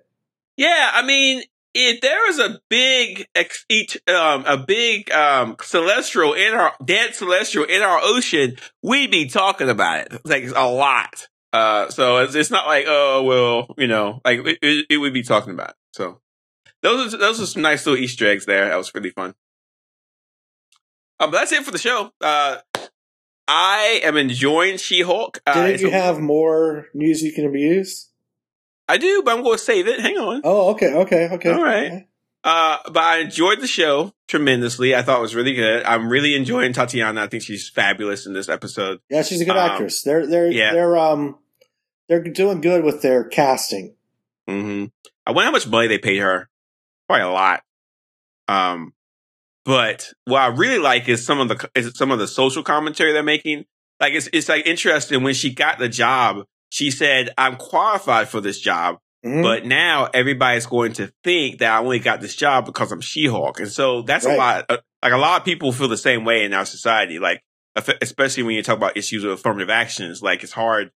[0.58, 1.44] Yeah, I mean,
[1.76, 7.14] if there was a big, ex- each, um, a big um, celestial in our dead
[7.14, 11.28] celestial in our ocean, we'd be talking about it like a lot.
[11.52, 15.12] Uh, so it's, it's not like oh well, you know, like it, it, it would
[15.12, 15.70] be talking about.
[15.70, 15.76] It.
[15.92, 16.20] So
[16.82, 18.68] those are, those are some nice little Easter eggs there.
[18.68, 19.34] That was really fun.
[21.18, 22.10] Um, but that's it for the show.
[22.20, 22.58] Uh,
[23.48, 25.40] I am enjoying She Hulk.
[25.46, 28.10] Uh, Didn't you have more news you can abuse?
[28.88, 30.00] I do, but I'm going to save it.
[30.00, 30.40] Hang on.
[30.44, 31.50] Oh, okay, okay, okay.
[31.50, 32.06] All right.
[32.44, 34.94] Uh, but I enjoyed the show tremendously.
[34.94, 35.82] I thought it was really good.
[35.84, 37.22] I'm really enjoying Tatiana.
[37.22, 39.00] I think she's fabulous in this episode.
[39.10, 40.02] Yeah, she's a good Um, actress.
[40.02, 40.72] They're they're yeah.
[40.72, 41.38] they're um
[42.08, 43.96] they're doing good with their casting.
[44.46, 44.84] hmm
[45.26, 46.48] I wonder how much money they paid her.
[47.08, 47.64] Probably a lot.
[48.46, 48.92] Um,
[49.64, 53.12] but what I really like is some of the is some of the social commentary
[53.12, 53.64] they're making.
[53.98, 56.44] Like it's it's like interesting when she got the job.
[56.70, 59.42] She said, "I'm qualified for this job." Mhm.
[59.42, 63.58] But now everybody's going to think that I only got this job because I'm She-Hulk,
[63.60, 64.34] and so that's Right.
[64.34, 64.64] a lot.
[64.68, 67.18] uh, Like a lot of people feel the same way in our society.
[67.18, 67.42] Like
[68.00, 70.90] especially when you talk about issues of affirmative actions, like it's hard.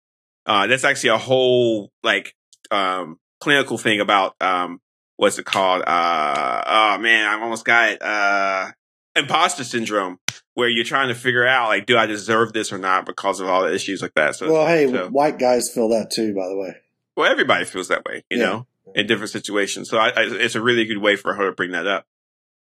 [0.46, 2.34] Uh, that's actually a whole like
[2.70, 4.80] um, clinical thing about um,
[5.16, 5.82] what's it called?
[5.86, 8.02] Uh, oh man, I almost got it.
[8.02, 8.70] Uh,
[9.16, 10.18] imposter syndrome,
[10.54, 13.48] where you're trying to figure out like, do I deserve this or not because of
[13.48, 14.36] all the issues like that.
[14.36, 16.34] So well, hey, so- white guys feel that too.
[16.34, 16.76] By the way,
[17.16, 18.44] well, everybody feels that way, you Yeah.
[18.46, 19.88] know, in different situations.
[19.90, 22.06] So I, I, it's a really good way for her to bring that up.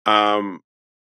[0.05, 0.61] Um,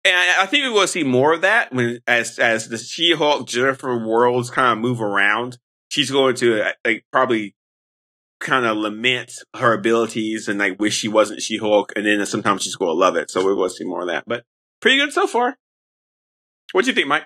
[0.05, 3.47] and I, I think we will see more of that when, as as the She-Hulk
[3.47, 5.59] Jennifer worlds kind of move around.
[5.89, 7.55] She's going to uh, like probably
[8.41, 12.77] kind of lament her abilities and like wish she wasn't She-Hulk, and then sometimes she's
[12.77, 13.31] going to love it.
[13.31, 14.25] So we're going to see more of that.
[14.27, 14.45] But
[14.81, 15.57] pretty good so far.
[16.73, 17.25] What do you think, Mike?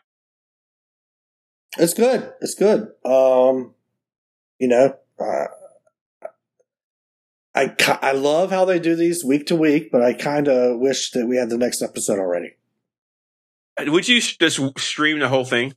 [1.78, 2.32] it's good.
[2.40, 2.92] It's good.
[3.04, 3.74] Um,
[4.58, 5.46] you know, uh,
[7.54, 11.10] I I love how they do these week to week, but I kind of wish
[11.12, 12.54] that we had the next episode already.
[13.80, 15.74] Would you just stream the whole thing?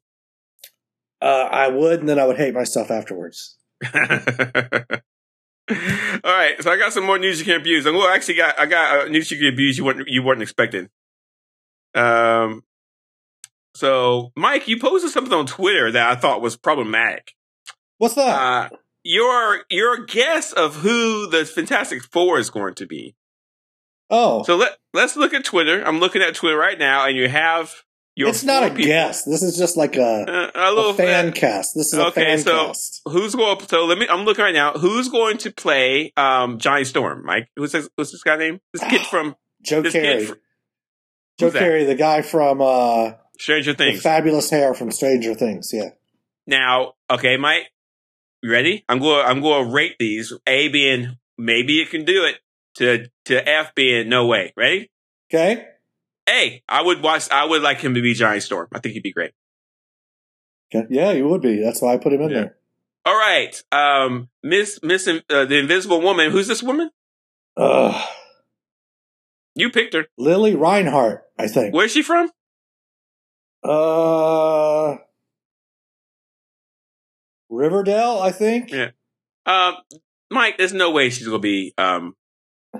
[1.21, 3.57] Uh, I would, and then I would hate myself afterwards.
[3.93, 3.97] All
[6.23, 7.85] right, so I got some more news you can abuse.
[7.85, 10.41] And well, actually, got I got uh, news you can abuse you weren't you weren't
[10.41, 10.89] expecting.
[11.95, 12.63] Um,
[13.75, 17.33] so Mike, you posted something on Twitter that I thought was problematic.
[17.97, 18.29] What's that?
[18.73, 23.15] Uh, your your guess of who the Fantastic Four is going to be.
[24.09, 25.81] oh, So let let's look at Twitter.
[25.83, 27.71] I'm looking at Twitter right now, and you have
[28.15, 28.29] your.
[28.29, 28.85] it's not a people.
[28.85, 29.23] guess.
[29.23, 31.73] This is just like a, Uh, a little a fan uh, cast.
[31.75, 33.01] This is a okay, fan so- cast.
[33.05, 33.59] Who's going?
[33.67, 34.07] So let me.
[34.09, 34.73] I'm looking right now.
[34.73, 37.23] Who's going to play um, Johnny Storm?
[37.25, 37.49] Mike.
[37.55, 37.87] Who's this?
[37.95, 38.59] What's this guy name?
[38.73, 39.91] This kid from Joe Keery.
[39.91, 40.37] kid from
[41.39, 41.59] Joe that?
[41.59, 44.01] Carey, the guy from uh, Stranger the Things.
[44.01, 45.71] fabulous hair from Stranger Things.
[45.73, 45.89] Yeah.
[46.45, 47.67] Now, okay, Mike,
[48.41, 48.83] you ready?
[48.89, 49.25] I'm going.
[49.25, 50.33] I'm going to rate these.
[50.47, 52.35] A being maybe it can do it.
[52.75, 54.53] To to F being no way.
[54.55, 54.91] Ready?
[55.33, 55.65] Okay.
[56.29, 56.61] A.
[56.69, 57.29] I would watch.
[57.31, 58.67] I would like him to be Johnny Storm.
[58.71, 59.31] I think he'd be great.
[60.73, 60.85] Okay.
[60.91, 61.59] Yeah, you would be.
[61.61, 62.35] That's why I put him in Yeah.
[62.41, 62.55] there.
[63.05, 66.29] All right, um, Miss Miss uh, the Invisible Woman.
[66.29, 66.91] Who's this woman?
[67.55, 68.05] Ugh.
[69.55, 70.05] You picked her.
[70.17, 71.73] Lili Reinhart, I think.
[71.73, 72.31] Where's she from?
[73.63, 74.97] Uh,
[77.49, 78.71] Riverdale, I think.
[78.71, 78.89] Yeah.
[79.45, 79.75] Um,
[80.29, 82.15] Mike, there's no way she's gonna be um,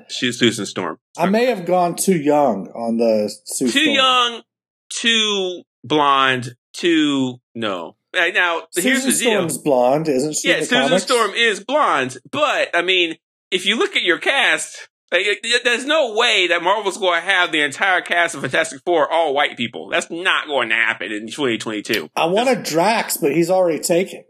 [0.09, 0.97] she's Susan Storm.
[1.17, 3.95] I may have gone too young on the Sue too Storm.
[3.95, 4.41] young,
[4.89, 7.95] too blonde, too no.
[8.15, 9.31] Right now, here's Susan the deal.
[9.31, 10.49] Storm's blonde, isn't she?
[10.49, 11.03] yeah, the Susan comics?
[11.03, 13.15] Storm is blonde, but I mean,
[13.51, 17.21] if you look at your cast, like, it- it- there's no way that Marvel's going
[17.21, 19.87] to have the entire cast of Fantastic Four all white people.
[19.89, 22.09] That's not going to happen in 2022.
[22.15, 24.23] I wanted Drax, but he's already taken.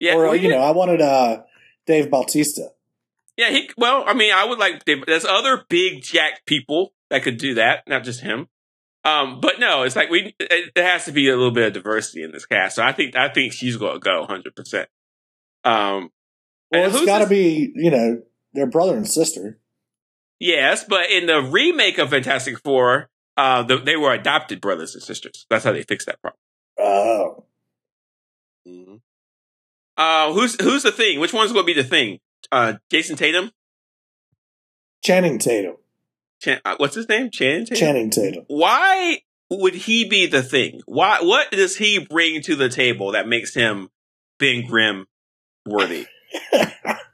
[0.00, 1.42] Yeah, or well, you know, I wanted uh,
[1.86, 2.72] Dave Bautista.
[3.36, 3.70] Yeah, he.
[3.78, 4.84] Well, I mean, I would like.
[4.84, 8.48] There's other big jack people that could do that, not just him.
[9.04, 10.34] Um, but no, it's like we.
[10.38, 12.76] It, there has to be a little bit of diversity in this cast.
[12.76, 14.54] So I think I think she's going to go 100.
[14.54, 14.88] percent
[15.64, 16.10] Um,
[16.70, 18.22] Well, and it's who's got to be you know
[18.54, 19.58] their brother and sister.
[20.40, 25.02] yes, but in the remake of Fantastic Four, uh, the, they were adopted brothers and
[25.02, 25.46] sisters.
[25.50, 26.38] That's how they fixed that problem.
[26.78, 27.44] Oh,
[29.96, 31.20] Uh, who's who's the thing?
[31.20, 32.18] Which one's going to be the thing?
[32.50, 33.50] Uh, Jason Tatum.
[35.04, 35.76] Channing Tatum.
[36.40, 37.30] Chan, uh, what's his name?
[37.30, 37.78] Channing Tatum.
[37.78, 38.44] Channing Tatum.
[38.48, 40.80] why would he be the thing?
[40.86, 41.18] Why?
[41.20, 43.88] What does he bring to the table that makes him
[44.38, 45.06] Ben Grimm
[45.66, 46.06] worthy?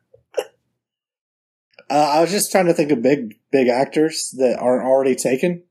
[1.90, 5.64] Uh, I was just trying to think of big big actors that aren't already taken.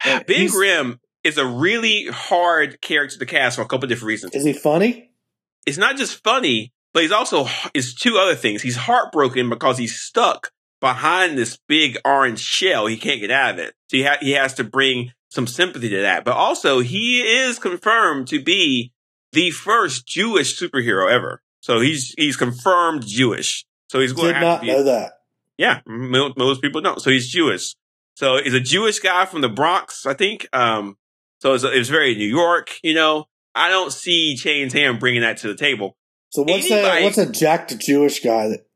[0.04, 4.08] Ben he's- Grimm is a really hard character to cast for a couple of different
[4.08, 4.34] reasons.
[4.34, 5.10] Is he funny?
[5.66, 8.62] It's not just funny, but he's also is two other things.
[8.62, 10.50] He's heartbroken because he's stuck
[10.80, 12.86] behind this big orange shell.
[12.86, 13.74] He can't get out of it.
[13.88, 16.24] So he, ha- he has to bring some sympathy to that.
[16.24, 18.92] But also, he is confirmed to be
[19.32, 21.42] the first Jewish superhero ever.
[21.60, 23.65] So he's he's confirmed Jewish.
[23.88, 25.12] So he's going Did to not to be know that.
[25.58, 27.00] Yeah, mo- most people don't.
[27.00, 27.74] So he's Jewish.
[28.14, 30.48] So he's a Jewish guy from the Bronx, I think.
[30.52, 30.96] Um,
[31.40, 33.26] so it's, it's very New York, you know.
[33.54, 35.96] I don't see Chain's Ham bringing that to the table.
[36.30, 38.66] So what's Anybody- a what's a jacked Jewish guy that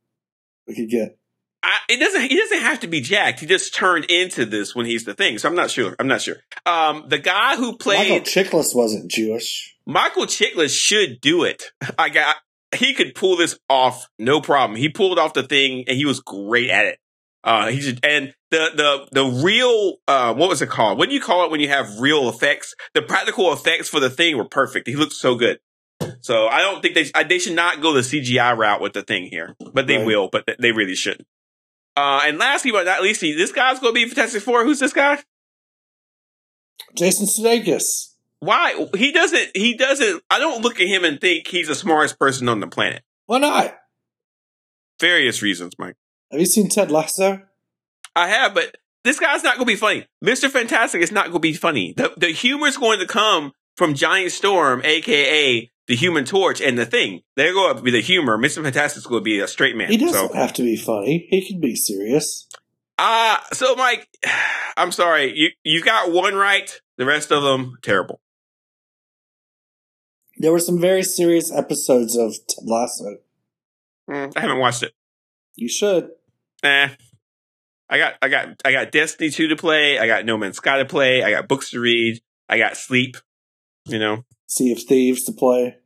[0.67, 1.19] we could get?
[1.63, 2.23] I, it doesn't.
[2.23, 3.41] He doesn't have to be jacked.
[3.41, 5.37] He just turned into this when he's the thing.
[5.37, 5.95] So I'm not sure.
[5.99, 6.37] I'm not sure.
[6.65, 9.77] Um, the guy who played Michael Chiklis wasn't Jewish.
[9.85, 11.65] Michael Chiklis should do it.
[11.99, 12.37] I got.
[12.75, 14.77] He could pull this off, no problem.
[14.79, 16.99] He pulled off the thing, and he was great at it.
[17.43, 20.99] Uh, he should, and the the the real uh, what was it called?
[20.99, 22.75] What do you call it when you have real effects?
[22.95, 24.87] The practical effects for the thing were perfect.
[24.87, 25.59] He looked so good.
[26.21, 29.25] So I don't think they they should not go the CGI route with the thing
[29.27, 30.07] here, but they Right.
[30.07, 30.29] will.
[30.31, 31.27] But th- they really shouldn't.
[31.97, 34.65] Uh, and lastly, but not least, this guy's going to be Fantastic Four.
[34.65, 35.19] Who's this guy?
[36.97, 38.10] Jason Sudeikis.
[38.41, 39.51] Why he doesn't?
[39.57, 40.23] He doesn't.
[40.31, 43.03] I don't look at him and think he's the smartest person on the planet.
[43.27, 43.77] Why not?
[44.99, 45.97] Various reasons, Mike.
[46.31, 47.43] Have you seen Ted Lasso?
[48.17, 50.07] I have, but this guy's not going to be funny.
[50.21, 51.95] Mister Fantastic is not going to be funny.
[51.97, 56.79] The the humor is going to come from Giant Storm, aka the Human Torch, and
[56.79, 57.23] the Thing.
[57.37, 58.37] They're going to be the humor.
[58.39, 59.91] Mister Fantastic's going to be a straight man.
[59.91, 61.27] He doesn't So, have to be funny.
[61.31, 62.49] He can be serious.
[62.99, 64.07] uh so Mike,
[64.77, 65.33] I'm sorry.
[65.37, 66.81] You you got one right.
[66.99, 68.21] The rest of them terrible.
[70.41, 73.19] There were some very serious episodes of Ted Lasso.
[74.09, 74.95] Mm, I haven't watched it.
[75.55, 76.09] You should.
[76.63, 76.89] Eh.
[77.91, 80.79] I got I got I got Destiny 2 to play, I got No Man's Sky
[80.79, 83.19] to play, I got books to read, I got sleep.
[83.85, 84.25] You know?
[84.47, 85.77] Sea of Thieves to play.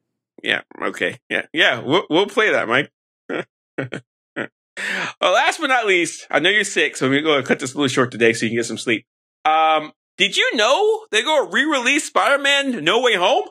[0.40, 1.18] Yeah, okay.
[1.28, 1.46] Yeah.
[1.52, 2.92] Yeah, we'll we'll play that, Mike.
[3.28, 7.76] well, last but not least, I know you're sick, so we're gonna cut this a
[7.76, 9.04] little short today so you can get some sleep.
[9.44, 13.48] Um, did you know they're gonna re-release Spider-Man No Way Home?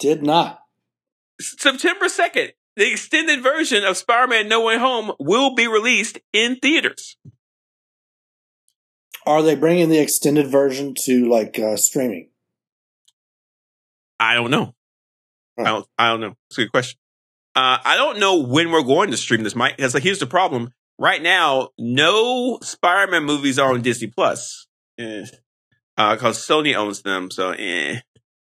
[0.00, 0.60] Did not.
[1.40, 2.52] September 2nd.
[2.76, 7.16] The extended version of Spider-Man No Way Home will be released in theaters.
[9.26, 12.30] Are they bringing the extended version to like uh, streaming?
[14.18, 14.74] I don't know.
[15.58, 15.86] I don't.
[15.96, 16.34] I don't know.
[16.48, 16.98] It's a good question.
[17.54, 19.76] Uh, I don't know when we're going to stream this, Mike.
[19.76, 20.72] Because like, here's the problem.
[20.98, 24.66] Right now, no Spider-Man movies are on Disney Plus.
[24.98, 25.26] Eh.
[25.96, 27.30] Uh, Sony owns them.
[27.30, 28.00] So, eh.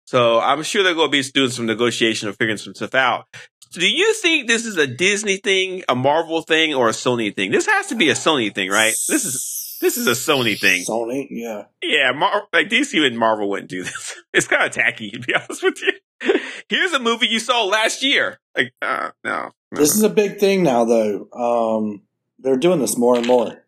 [0.05, 3.25] So I'm sure they're going to be doing some negotiation or figuring some stuff out.
[3.73, 7.51] Do you think this is a Disney thing, a Marvel thing, or a Sony thing?
[7.51, 8.93] This has to be a Sony thing, right?
[9.09, 10.85] This is this is a Sony thing.
[10.85, 11.63] Sony, yeah.
[11.83, 14.15] Yeah, Mar- like DC and Marvel wouldn't do this.
[14.33, 16.33] It's kind of tacky, to be honest with you.
[16.67, 18.37] Here's a movie you saw last year.
[18.55, 19.51] Like, uh, no.
[19.71, 21.29] This is a big thing now, though.
[21.31, 22.01] Um,
[22.39, 23.63] they're doing this more and more.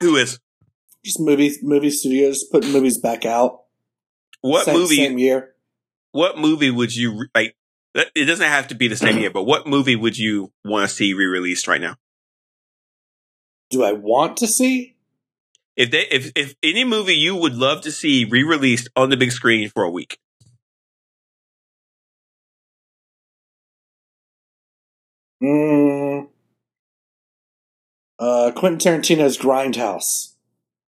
[0.00, 0.40] Who is?
[1.02, 3.63] Just movie movie studios putting movies back out.
[4.44, 4.96] What same, movie?
[4.96, 5.54] Same year.
[6.12, 7.56] What movie would you like?
[7.94, 10.94] It doesn't have to be the same year, but what movie would you want to
[10.94, 11.96] see re-released right now?
[13.70, 14.96] Do I want to see?
[15.76, 19.32] If they, if if any movie you would love to see re-released on the big
[19.32, 20.18] screen for a week,
[25.42, 26.28] Mm,
[28.18, 30.34] uh, Quentin Tarantino's Grindhouse.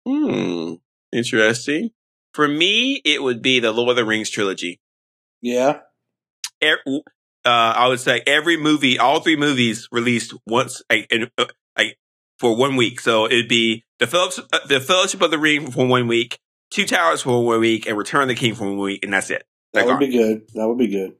[0.05, 0.73] hmm,
[1.13, 1.91] interesting.
[2.35, 4.81] For me, it would be the Lord of the Rings trilogy.
[5.41, 5.79] Yeah.
[6.61, 6.99] Er- uh,
[7.45, 11.45] I would say every movie, all three movies released once, like, in, uh,
[11.77, 11.97] like
[12.37, 12.99] for one week.
[12.99, 16.37] So it'd be the Phillips, uh, the Fellowship of the Ring for one week,
[16.71, 19.29] Two Towers for one week, and Return of the King for one week, and that's
[19.29, 19.45] it.
[19.71, 20.41] That would be good.
[20.55, 21.13] That would be good.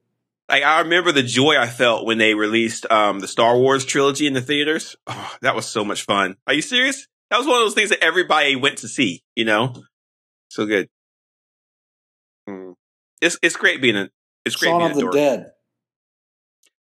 [0.50, 4.28] like I remember the joy I felt when they released um, the Star Wars trilogy
[4.28, 4.98] in the theaters.
[5.08, 6.36] Oh, that was so much fun.
[6.46, 7.08] Are you serious?
[7.30, 9.24] That was one of those things that everybody went to see.
[9.36, 9.76] You know,
[10.50, 10.90] so good.
[13.26, 14.12] It's it's great being a
[14.46, 15.14] it's great Shaun being of a the dork.
[15.16, 15.52] Dead.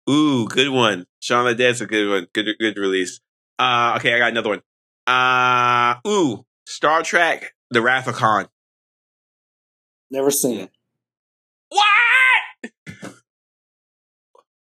[0.08, 1.06] Ooh, good one.
[1.18, 2.28] Shaun of the Dead's a good one.
[2.32, 3.18] Good good release.
[3.58, 4.62] Uh, okay, I got another one.
[5.04, 8.46] Uh, ooh, Star Trek: The Wrath of Khan.
[10.12, 10.70] Never seen it.
[11.70, 12.72] What?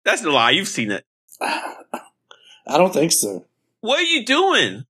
[0.06, 0.52] That's a lie.
[0.52, 1.04] You've seen it.
[1.40, 3.44] I don't think so.
[3.82, 4.86] What are you doing?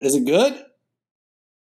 [0.00, 0.64] Is it good?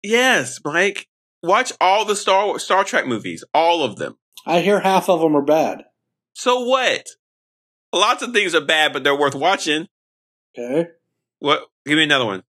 [0.02, 1.10] Yes, Mike.
[1.44, 4.16] Watch all the Star Star Trek movies, all of them.
[4.46, 5.84] I hear half of them are bad.
[6.34, 7.06] So what?
[7.94, 9.88] Lots of things are bad, but they're worth watching.
[10.58, 10.90] Okay.
[11.40, 11.64] What?
[11.86, 12.44] Give me another one.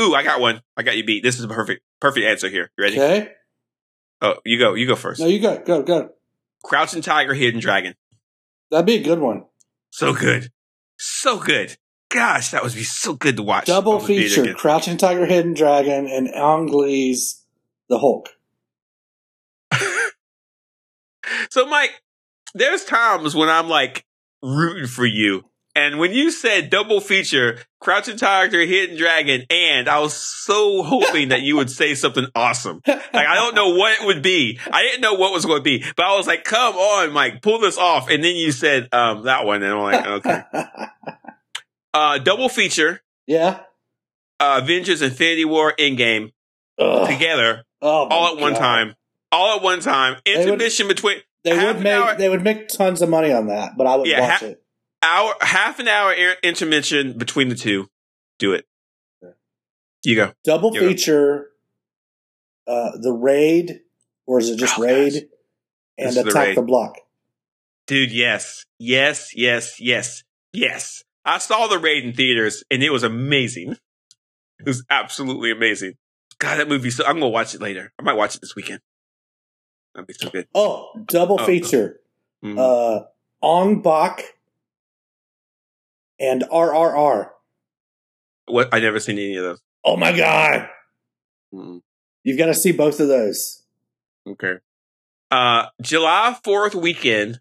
[0.00, 0.62] Ooh, I got one.
[0.76, 1.22] I got you beat.
[1.22, 2.70] This is a perfect, perfect answer here.
[2.76, 3.00] You ready?
[3.00, 3.28] Okay.
[4.20, 4.74] Oh, you go.
[4.74, 5.20] You go first.
[5.20, 5.58] No, you go.
[5.58, 5.82] Go.
[5.82, 6.10] Go.
[6.64, 7.94] Crouching Tiger, Hidden Dragon.
[8.70, 9.44] That'd be a good one.
[9.90, 10.50] So good.
[10.98, 11.76] So good.
[12.10, 13.66] Gosh, that would be so good to watch.
[13.66, 14.54] Double on the theater feature.
[14.54, 17.44] Crouching Tiger, Hidden Dragon, and Ang Lee's
[17.88, 18.28] The Hulk.
[21.50, 22.02] So, Mike,
[22.54, 24.04] there's times when I'm like
[24.42, 25.44] rooting for you.
[25.74, 31.28] And when you said double feature, Crouching Tiger, Hidden Dragon, and I was so hoping
[31.28, 32.80] that you would say something awesome.
[32.86, 34.58] Like, I don't know what it would be.
[34.72, 37.42] I didn't know what was going to be, but I was like, come on, Mike,
[37.42, 38.08] pull this off.
[38.08, 39.62] And then you said, um, that one.
[39.62, 40.42] And I'm like, okay.
[41.94, 43.60] Uh, double feature, yeah.
[44.38, 46.30] uh, Avengers Infinity War Endgame
[46.78, 47.08] Ugh.
[47.08, 48.94] together Oh, all at one time.
[49.32, 50.16] All at one time.
[50.26, 53.76] would- Intermission between They would make hour- they would make tons of money on that,
[53.76, 54.62] but I would Yeah, watch ha- it.
[55.02, 56.12] hour, half an hour
[56.42, 57.88] intermission between the two.
[58.38, 58.66] Do it.
[60.04, 60.32] You go.
[60.44, 61.50] Double You're- feature,
[62.66, 63.80] uh, the raid,
[64.26, 65.22] or is it just Oh, raid gosh.
[65.98, 66.56] and This The attack Raid.
[66.56, 66.96] the block?
[67.86, 68.64] Dude, yes.
[68.78, 71.04] Yes, yes, yes, yes.
[71.24, 73.76] I saw the raid in theaters and it was amazing.
[74.58, 75.94] It was absolutely amazing.
[76.38, 76.90] God, that movie.
[76.90, 77.92] So I'm gonna watch it later.
[77.98, 78.80] I might watch it this weekend.
[79.94, 80.46] That'd be so good.
[80.54, 82.00] Oh, double Oh, feature,
[82.44, 82.58] Mhm.
[82.58, 83.06] uh,
[83.42, 84.36] Ong Bak
[86.18, 87.30] and RRR.
[88.46, 88.68] what?
[88.72, 89.60] I never seen any of those.
[89.84, 90.68] Oh my god,
[91.54, 91.82] Mhm.
[92.24, 93.62] you've got to see both of those.
[94.26, 94.56] Okay.
[95.30, 97.40] Uh, July Fourth weekend.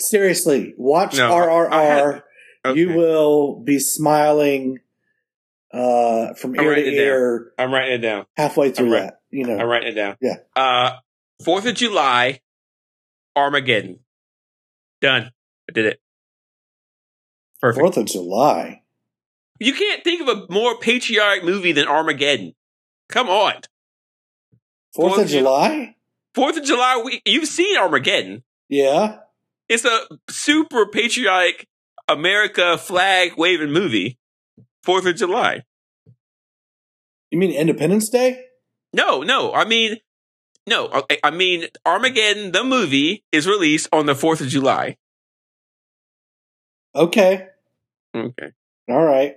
[0.00, 2.24] Seriously, watch No, RRR.
[2.64, 2.78] Okay.
[2.80, 4.80] You will be smiling
[5.72, 7.50] uh, from I'm ear to it down.
[7.58, 8.26] I'm writing it down.
[8.36, 9.20] halfway through I'm right- that.
[9.30, 10.16] You know, I'm writing it down.
[10.20, 10.36] Yeah.
[10.54, 10.96] Uh,
[11.42, 12.40] Fourth of July,
[13.34, 14.00] Armageddon.
[15.00, 15.30] Done.
[15.68, 16.00] I did it.
[17.60, 17.80] Perfect.
[17.80, 18.82] Fourth of July.
[19.58, 22.54] You can't think of a more patriotic movie than Armageddon.
[23.08, 23.54] Come on.
[24.94, 25.96] Fourth Fourth of July.
[26.34, 27.22] Fourth of July week.
[27.24, 28.42] You've seen Armageddon.
[28.68, 29.18] Yeah.
[29.68, 31.66] It's a super patriotic
[32.08, 34.18] America flag waving movie.
[34.82, 35.64] Fourth of July.
[37.30, 38.44] You mean Independence Day?
[38.92, 39.52] No, no.
[39.52, 39.96] I mean,
[40.66, 40.90] no.
[40.92, 44.96] I, I mean, Armageddon, the movie, is released on the 4th of July.
[46.94, 47.48] Okay.
[48.14, 48.52] Okay.
[48.88, 49.36] All right.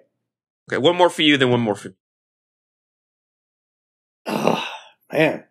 [0.70, 1.96] Okay, one more for you, then one more for me.
[4.26, 4.68] Oh,
[5.14, 5.46] man.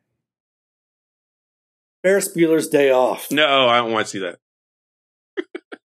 [2.03, 3.31] Ferris Bueller's Day Off.
[3.31, 4.39] No, I don't want to see that.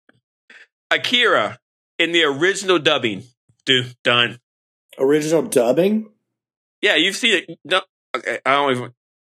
[0.91, 1.59] Akira
[1.97, 3.23] in the original dubbing.
[3.69, 4.39] Dude, done.
[4.97, 6.09] Original dubbing?
[6.81, 7.59] Yeah, you've seen it.
[7.63, 7.81] No,
[8.17, 8.93] okay, I don't even.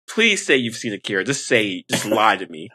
[0.08, 1.22] Please say you've seen Akira.
[1.22, 2.68] Just say, just lie to me.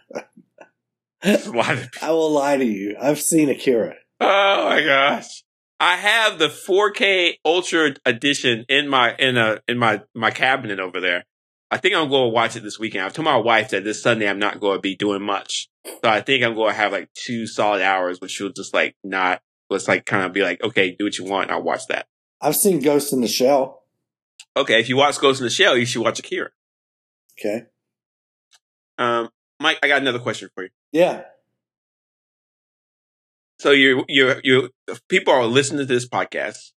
[1.21, 1.87] Just lie to me.
[2.01, 2.95] I will lie to you.
[2.97, 3.95] I've seen Akira.
[4.21, 5.43] Oh my gosh.
[5.81, 11.01] I have the 4K Ultra edition in my in a in my my cabinet over
[11.01, 11.25] there.
[11.69, 13.03] I think I'm going to watch it this weekend.
[13.03, 15.99] I've told my wife that this Sunday I'm not going to be doing much, so
[16.05, 19.41] I think I'm going to have like two solid hours, which will just like not
[19.69, 21.51] let's like kind of be like, okay, do what you want.
[21.51, 22.07] I'll watch that.
[22.41, 23.83] I've seen Ghost in the Shell.
[24.55, 26.49] Okay, if you watch Ghost in the Shell, you should watch Akira.
[27.39, 27.65] Okay.
[28.97, 30.69] Um, Mike, I got another question for you.
[30.91, 31.23] Yeah.
[33.59, 34.69] So you you you
[35.09, 36.71] people are listening to this podcast.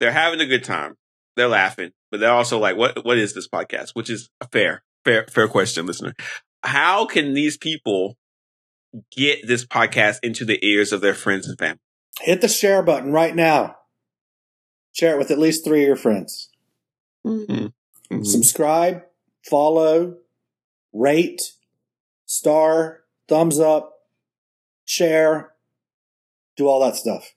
[0.00, 0.96] They're having a good time.
[1.36, 4.82] They're laughing, but they're also like, "What what is this podcast?" Which is a fair
[5.04, 6.14] fair fair question, listener.
[6.62, 8.16] How can these people
[9.14, 11.80] get this podcast into the ears of their friends and family?
[12.20, 13.76] Hit the share button right now.
[14.92, 16.50] Share it with at least three of your friends.
[17.26, 18.22] Mm-hmm.
[18.24, 19.02] Subscribe,
[19.48, 20.16] follow,
[20.92, 21.40] rate,
[22.26, 24.00] star, thumbs up,
[24.84, 25.52] share,
[26.56, 27.34] do all that stuff.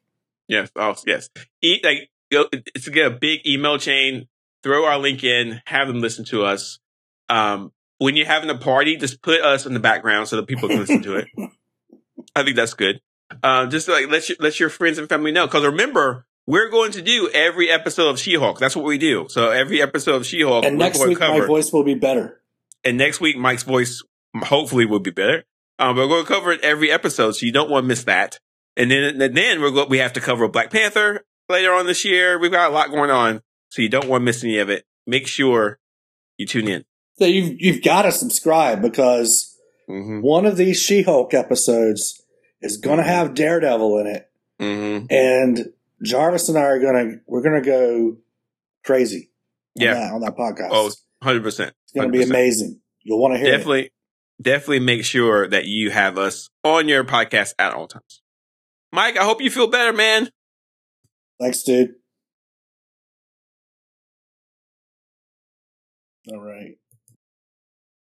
[0.47, 1.29] Yes, oh yes.
[1.61, 4.27] Eat like go to get a big email chain.
[4.63, 5.61] Throw our link in.
[5.65, 6.79] Have them listen to us.
[7.29, 10.67] Um, when you're having a party, just put us in the background so that people
[10.67, 11.27] can listen to it.
[12.35, 12.99] I think that's good.
[13.43, 15.45] Uh, just like let your let your friends and family know.
[15.47, 18.59] Because remember, we're going to do every episode of She-Hulk.
[18.59, 19.25] That's what we do.
[19.29, 21.39] So every episode of She-Hulk, And next week, cover.
[21.41, 22.41] my voice will be better.
[22.83, 24.03] and next week, Mike's voice
[24.43, 25.43] hopefully will be better.
[25.79, 28.39] Um, we're going to cover it every episode, so you don't want to miss that.
[28.77, 32.05] And then, and then we're going, we have to cover Black Panther later on this
[32.05, 32.37] year.
[32.39, 34.85] We've got a lot going on, so you don't want to miss any of it.
[35.07, 35.79] Make sure
[36.37, 36.85] you tune in.
[37.17, 39.51] So you've, you've got to subscribe because
[39.89, 40.21] Mm-hmm.
[40.21, 42.19] one of these She Hulk episodes
[42.65, 44.29] is going to have Daredevil in it.
[44.59, 45.05] Mm-hmm.
[45.09, 48.17] And Jarvis and I are going to, we're going to go
[48.83, 49.29] crazy
[49.77, 49.93] on, Yeah.
[49.93, 50.69] that, on that podcast.
[50.71, 50.91] Oh,
[51.23, 51.45] 100%.
[51.45, 52.79] it's going to be amazing.
[53.03, 53.51] You'll want to hear it.
[53.57, 53.91] Definitely,
[54.41, 58.21] definitely make sure that you have us on your podcast at all times.
[58.91, 60.29] Mike, I hope you feel better, man.
[61.39, 61.95] Thanks, dude.
[66.31, 66.77] All right.